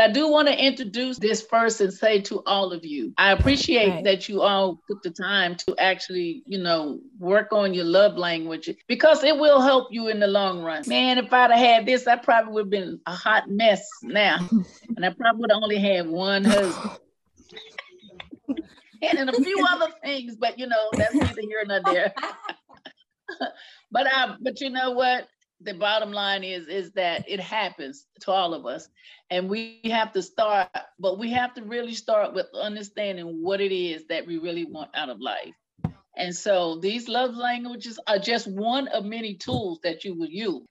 I 0.00 0.08
do 0.08 0.28
want 0.28 0.48
to 0.48 0.58
introduce 0.58 1.18
this 1.18 1.42
first 1.42 1.80
and 1.80 1.92
say 1.92 2.20
to 2.22 2.42
all 2.46 2.72
of 2.72 2.84
you, 2.84 3.12
I 3.18 3.32
appreciate 3.32 3.88
right. 3.88 4.04
that 4.04 4.28
you 4.28 4.40
all 4.40 4.80
took 4.88 5.02
the 5.02 5.10
time 5.10 5.56
to 5.56 5.76
actually, 5.78 6.42
you 6.46 6.58
know, 6.58 7.00
work 7.18 7.52
on 7.52 7.74
your 7.74 7.84
love 7.84 8.16
language 8.16 8.70
because 8.88 9.22
it 9.22 9.36
will 9.36 9.60
help 9.60 9.88
you 9.90 10.08
in 10.08 10.18
the 10.18 10.26
long 10.26 10.62
run. 10.62 10.84
Man, 10.86 11.18
if 11.18 11.32
I'd 11.32 11.50
have 11.50 11.60
had 11.60 11.86
this, 11.86 12.06
I 12.06 12.16
probably 12.16 12.52
would 12.54 12.64
have 12.64 12.70
been 12.70 13.00
a 13.06 13.14
hot 13.14 13.50
mess 13.50 13.86
now. 14.02 14.48
and 14.96 15.04
I 15.04 15.10
probably 15.10 15.42
would 15.42 15.50
have 15.50 15.62
only 15.62 15.78
had 15.78 16.08
one 16.08 16.44
husband. 16.44 16.98
and 19.02 19.18
in 19.18 19.28
a 19.28 19.32
few 19.32 19.66
other 19.70 19.92
things, 20.02 20.36
but 20.36 20.58
you 20.58 20.66
know, 20.66 20.88
that's 20.94 21.14
neither 21.14 21.42
here 21.42 21.64
nor 21.66 21.80
there. 21.84 22.14
but 23.90 24.06
I, 24.06 24.36
but 24.40 24.60
you 24.60 24.70
know 24.70 24.92
what? 24.92 25.28
The 25.62 25.74
bottom 25.74 26.12
line 26.12 26.42
is, 26.42 26.68
is 26.68 26.92
that 26.92 27.28
it 27.28 27.40
happens 27.40 28.06
to 28.20 28.30
all 28.30 28.54
of 28.54 28.64
us, 28.64 28.88
and 29.30 29.48
we 29.48 29.80
have 29.84 30.12
to 30.12 30.22
start. 30.22 30.68
But 30.98 31.18
we 31.18 31.32
have 31.32 31.54
to 31.54 31.62
really 31.62 31.94
start 31.94 32.32
with 32.34 32.46
understanding 32.54 33.42
what 33.42 33.60
it 33.60 33.74
is 33.74 34.06
that 34.06 34.26
we 34.26 34.38
really 34.38 34.64
want 34.64 34.90
out 34.94 35.10
of 35.10 35.20
life. 35.20 35.54
And 36.16 36.34
so 36.34 36.76
these 36.76 37.08
love 37.08 37.34
languages 37.34 37.98
are 38.06 38.18
just 38.18 38.46
one 38.46 38.88
of 38.88 39.04
many 39.04 39.34
tools 39.34 39.80
that 39.82 40.04
you 40.04 40.14
will 40.14 40.28
use. 40.28 40.66